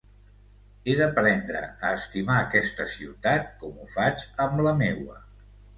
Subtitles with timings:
[0.87, 5.25] He d'aprendre a estimar aquesta ciutat com ho faig amb la meua.